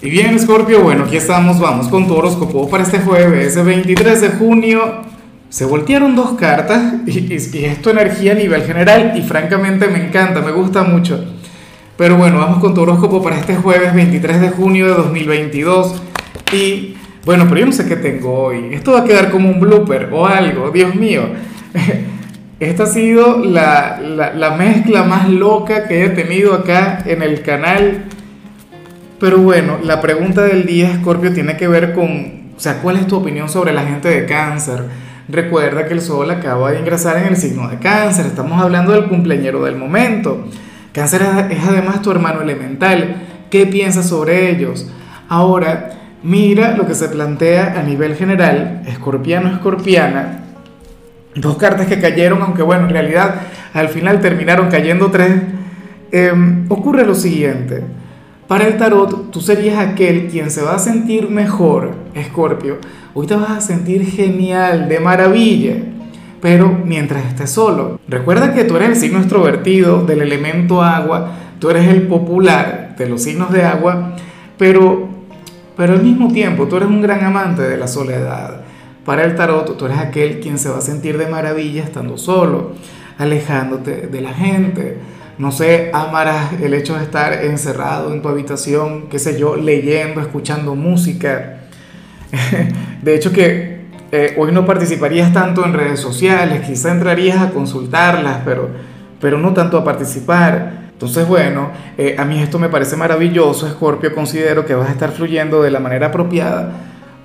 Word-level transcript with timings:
Y 0.00 0.10
bien, 0.10 0.38
Scorpio, 0.38 0.80
bueno, 0.80 1.04
aquí 1.04 1.16
estamos, 1.16 1.58
vamos 1.58 1.88
con 1.88 2.06
tu 2.06 2.14
horóscopo 2.14 2.70
para 2.70 2.84
este 2.84 3.00
jueves, 3.00 3.62
23 3.64 4.20
de 4.20 4.28
junio. 4.28 5.02
Se 5.48 5.64
voltearon 5.64 6.14
dos 6.14 6.34
cartas 6.38 6.94
y, 7.04 7.32
y, 7.32 7.34
es 7.34 7.52
energía 7.84 8.30
a 8.30 8.34
nivel 8.36 8.62
general 8.62 9.14
y 9.16 9.22
francamente 9.22 9.88
me 9.88 10.06
encanta, 10.06 10.40
me 10.40 10.52
gusta 10.52 10.84
mucho. 10.84 11.24
Pero 11.96 12.16
bueno, 12.16 12.38
vamos 12.38 12.60
con 12.60 12.74
tu 12.74 12.82
horóscopo 12.82 13.20
para 13.20 13.40
este 13.40 13.56
jueves 13.56 13.92
23 13.92 14.40
de 14.40 14.50
junio 14.50 14.86
de 14.86 14.94
2022. 14.94 16.00
Y 16.52 16.94
bueno, 17.24 17.46
pero 17.48 17.58
yo 17.58 17.66
no 17.66 17.72
sé 17.72 17.88
qué 17.88 17.96
tengo 17.96 18.32
hoy. 18.34 18.68
Esto 18.70 18.92
va 18.92 19.00
a 19.00 19.04
quedar 19.04 19.32
como 19.32 19.50
un 19.50 19.58
blooper 19.58 20.10
o 20.12 20.26
algo, 20.26 20.70
Dios 20.70 20.94
mío. 20.94 21.22
Esta 22.60 22.84
ha 22.84 22.86
sido 22.86 23.44
la, 23.44 23.98
la 24.00 24.50
mezcla 24.52 25.02
más 25.02 25.28
loca 25.28 25.88
que 25.88 26.04
he 26.04 26.08
tenido 26.10 26.54
acá 26.54 27.02
en 27.04 27.22
el 27.22 27.42
canal 27.42 28.04
pero 29.20 29.38
bueno, 29.38 29.78
la 29.82 30.00
pregunta 30.00 30.42
del 30.42 30.64
día, 30.66 30.96
Scorpio, 31.00 31.32
tiene 31.32 31.56
que 31.56 31.68
ver 31.68 31.92
con, 31.92 32.52
o 32.56 32.60
sea, 32.60 32.80
¿cuál 32.80 32.96
es 32.96 33.06
tu 33.06 33.16
opinión 33.16 33.48
sobre 33.48 33.72
la 33.72 33.84
gente 33.84 34.08
de 34.08 34.26
cáncer? 34.26 34.84
Recuerda 35.28 35.86
que 35.86 35.94
el 35.94 36.00
Sol 36.00 36.30
acaba 36.30 36.70
de 36.70 36.78
ingresar 36.78 37.18
en 37.18 37.26
el 37.26 37.36
signo 37.36 37.68
de 37.68 37.78
cáncer, 37.78 38.26
estamos 38.26 38.60
hablando 38.62 38.92
del 38.92 39.08
cumpleañero 39.08 39.64
del 39.64 39.76
momento. 39.76 40.44
Cáncer 40.92 41.22
es 41.50 41.64
además 41.64 42.00
tu 42.00 42.10
hermano 42.10 42.40
elemental. 42.40 43.16
¿Qué 43.50 43.66
piensas 43.66 44.08
sobre 44.08 44.50
ellos? 44.50 44.90
Ahora, 45.28 45.90
mira 46.22 46.76
lo 46.76 46.86
que 46.86 46.94
se 46.94 47.08
plantea 47.08 47.78
a 47.78 47.82
nivel 47.82 48.14
general, 48.14 48.82
escorpiano, 48.86 49.50
escorpiana. 49.52 50.44
Dos 51.34 51.56
cartas 51.56 51.86
que 51.86 52.00
cayeron, 52.00 52.42
aunque 52.42 52.62
bueno, 52.62 52.84
en 52.84 52.90
realidad 52.90 53.34
al 53.74 53.88
final 53.88 54.20
terminaron 54.20 54.68
cayendo 54.68 55.10
tres. 55.10 55.34
Eh, 56.10 56.32
ocurre 56.68 57.04
lo 57.04 57.14
siguiente. 57.14 57.84
Para 58.48 58.66
el 58.66 58.78
tarot, 58.78 59.30
tú 59.30 59.42
serías 59.42 59.78
aquel 59.78 60.28
quien 60.28 60.50
se 60.50 60.62
va 60.62 60.74
a 60.74 60.78
sentir 60.78 61.28
mejor, 61.28 61.94
Escorpio. 62.14 62.78
Hoy 63.12 63.26
te 63.26 63.34
vas 63.34 63.50
a 63.50 63.60
sentir 63.60 64.06
genial, 64.06 64.88
de 64.88 65.00
maravilla, 65.00 65.74
pero 66.40 66.80
mientras 66.82 67.26
estés 67.26 67.50
solo. 67.50 68.00
Recuerda 68.08 68.54
que 68.54 68.64
tú 68.64 68.76
eres 68.76 68.88
el 68.88 68.96
signo 68.96 69.18
extrovertido 69.18 70.06
del 70.06 70.22
elemento 70.22 70.82
agua, 70.82 71.32
tú 71.58 71.68
eres 71.68 71.88
el 71.88 72.06
popular 72.06 72.94
de 72.96 73.06
los 73.10 73.22
signos 73.22 73.52
de 73.52 73.64
agua, 73.64 74.16
pero, 74.56 75.08
pero 75.76 75.92
al 75.92 76.02
mismo 76.02 76.32
tiempo 76.32 76.66
tú 76.68 76.78
eres 76.78 76.88
un 76.88 77.02
gran 77.02 77.22
amante 77.22 77.60
de 77.60 77.76
la 77.76 77.86
soledad. 77.86 78.62
Para 79.04 79.24
el 79.24 79.34
tarot, 79.34 79.76
tú 79.76 79.84
eres 79.84 79.98
aquel 79.98 80.40
quien 80.40 80.56
se 80.56 80.70
va 80.70 80.78
a 80.78 80.80
sentir 80.80 81.18
de 81.18 81.26
maravilla 81.26 81.84
estando 81.84 82.16
solo, 82.16 82.72
alejándote 83.18 84.06
de 84.06 84.20
la 84.22 84.32
gente 84.32 84.96
no 85.38 85.52
sé, 85.52 85.90
amarás 85.92 86.52
el 86.60 86.74
hecho 86.74 86.96
de 86.96 87.04
estar 87.04 87.44
encerrado 87.44 88.12
en 88.12 88.20
tu 88.22 88.28
habitación, 88.28 89.08
qué 89.08 89.20
sé 89.20 89.38
yo, 89.38 89.54
leyendo, 89.54 90.20
escuchando 90.20 90.74
música. 90.74 91.60
De 93.02 93.14
hecho 93.14 93.32
que 93.32 93.78
eh, 94.10 94.34
hoy 94.36 94.50
no 94.50 94.66
participarías 94.66 95.32
tanto 95.32 95.64
en 95.64 95.74
redes 95.74 96.00
sociales, 96.00 96.62
quizá 96.66 96.90
entrarías 96.90 97.38
a 97.38 97.50
consultarlas, 97.50 98.38
pero, 98.44 98.68
pero 99.20 99.38
no 99.38 99.54
tanto 99.54 99.78
a 99.78 99.84
participar. 99.84 100.88
Entonces, 100.92 101.28
bueno, 101.28 101.70
eh, 101.96 102.16
a 102.18 102.24
mí 102.24 102.40
esto 102.40 102.58
me 102.58 102.68
parece 102.68 102.96
maravilloso, 102.96 103.68
Scorpio, 103.68 104.12
considero 104.12 104.66
que 104.66 104.74
vas 104.74 104.88
a 104.88 104.92
estar 104.92 105.12
fluyendo 105.12 105.62
de 105.62 105.70
la 105.70 105.78
manera 105.78 106.08
apropiada. 106.08 106.72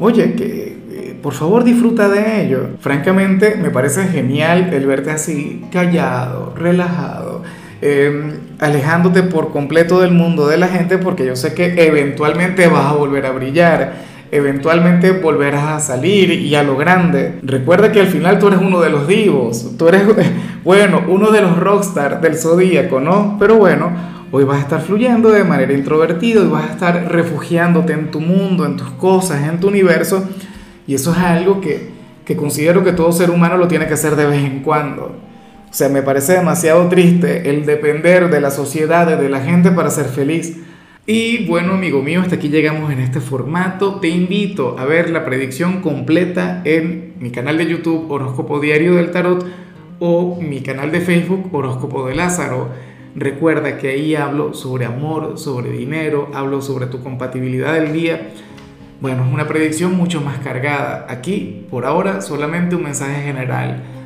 Oye, 0.00 0.34
que 0.34 0.78
eh, 0.90 1.18
por 1.22 1.34
favor 1.34 1.62
disfruta 1.62 2.08
de 2.08 2.44
ello. 2.44 2.70
Francamente, 2.80 3.54
me 3.54 3.70
parece 3.70 4.08
genial 4.08 4.74
el 4.74 4.84
verte 4.86 5.12
así, 5.12 5.64
callado, 5.70 6.52
relajado 6.56 7.44
eh, 7.82 8.38
alejándote 8.58 9.22
por 9.22 9.52
completo 9.52 10.00
del 10.00 10.12
mundo 10.12 10.46
de 10.46 10.58
la 10.58 10.68
gente 10.68 10.98
porque 10.98 11.24
yo 11.24 11.36
sé 11.36 11.54
que 11.54 11.86
eventualmente 11.86 12.66
vas 12.68 12.86
a 12.86 12.92
volver 12.92 13.24
a 13.26 13.30
brillar, 13.30 13.94
eventualmente 14.30 15.12
volverás 15.12 15.64
a 15.64 15.80
salir 15.80 16.30
y 16.30 16.54
a 16.54 16.62
lo 16.62 16.76
grande. 16.76 17.38
Recuerda 17.42 17.90
que 17.90 18.00
al 18.00 18.08
final 18.08 18.38
tú 18.38 18.48
eres 18.48 18.60
uno 18.60 18.80
de 18.80 18.90
los 18.90 19.08
divos, 19.08 19.76
tú 19.78 19.88
eres, 19.88 20.02
bueno, 20.64 21.02
uno 21.08 21.30
de 21.30 21.40
los 21.40 21.58
rockstar 21.58 22.20
del 22.20 22.36
zodíaco, 22.36 23.00
¿no? 23.00 23.36
Pero 23.38 23.56
bueno, 23.56 23.90
hoy 24.30 24.44
vas 24.44 24.58
a 24.58 24.60
estar 24.60 24.80
fluyendo 24.82 25.30
de 25.30 25.44
manera 25.44 25.72
introvertida 25.72 26.42
y 26.42 26.48
vas 26.48 26.68
a 26.68 26.72
estar 26.72 27.10
refugiándote 27.10 27.94
en 27.94 28.10
tu 28.10 28.20
mundo, 28.20 28.66
en 28.66 28.76
tus 28.76 28.90
cosas, 28.90 29.48
en 29.48 29.58
tu 29.58 29.68
universo 29.68 30.28
y 30.86 30.94
eso 30.94 31.12
es 31.12 31.18
algo 31.18 31.60
que, 31.60 31.90
que 32.24 32.36
considero 32.36 32.84
que 32.84 32.92
todo 32.92 33.12
ser 33.12 33.30
humano 33.30 33.56
lo 33.56 33.68
tiene 33.68 33.86
que 33.86 33.94
hacer 33.94 34.16
de 34.16 34.26
vez 34.26 34.44
en 34.44 34.60
cuando. 34.60 35.29
O 35.70 35.72
sea, 35.72 35.88
me 35.88 36.02
parece 36.02 36.32
demasiado 36.32 36.88
triste 36.88 37.48
el 37.48 37.64
depender 37.64 38.28
de 38.28 38.40
la 38.40 38.50
sociedad, 38.50 39.16
de 39.16 39.28
la 39.28 39.40
gente 39.40 39.70
para 39.70 39.88
ser 39.88 40.06
feliz. 40.06 40.56
Y 41.06 41.46
bueno, 41.46 41.74
amigo 41.74 42.02
mío, 42.02 42.20
hasta 42.20 42.34
aquí 42.34 42.48
llegamos 42.48 42.90
en 42.92 42.98
este 42.98 43.20
formato. 43.20 44.00
Te 44.00 44.08
invito 44.08 44.76
a 44.80 44.84
ver 44.84 45.10
la 45.10 45.24
predicción 45.24 45.80
completa 45.80 46.60
en 46.64 47.14
mi 47.20 47.30
canal 47.30 47.56
de 47.56 47.68
YouTube 47.68 48.10
Horóscopo 48.10 48.58
Diario 48.58 48.96
del 48.96 49.12
Tarot 49.12 49.46
o 50.00 50.40
mi 50.40 50.60
canal 50.60 50.90
de 50.90 51.02
Facebook 51.02 51.54
Horóscopo 51.54 52.04
de 52.08 52.16
Lázaro. 52.16 52.70
Recuerda 53.14 53.78
que 53.78 53.90
ahí 53.90 54.16
hablo 54.16 54.54
sobre 54.54 54.86
amor, 54.86 55.38
sobre 55.38 55.70
dinero, 55.70 56.30
hablo 56.34 56.62
sobre 56.62 56.86
tu 56.86 57.00
compatibilidad 57.00 57.74
del 57.74 57.92
día. 57.92 58.30
Bueno, 59.00 59.24
es 59.24 59.32
una 59.32 59.46
predicción 59.46 59.96
mucho 59.96 60.20
más 60.20 60.38
cargada. 60.40 61.06
Aquí, 61.08 61.64
por 61.70 61.86
ahora, 61.86 62.22
solamente 62.22 62.74
un 62.74 62.82
mensaje 62.82 63.22
general 63.22 63.99